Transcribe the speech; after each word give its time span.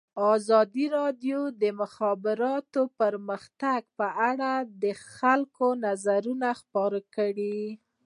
ازادي 0.33 0.85
راډیو 0.97 1.39
د 1.51 1.53
د 1.61 1.63
مخابراتو 1.81 2.81
پرمختګ 2.99 3.81
په 3.97 4.07
اړه 4.29 4.51
د 4.83 4.85
خلکو 5.17 5.67
نظرونه 5.85 6.49
خپاره 6.61 6.99
کړي. 7.15 7.59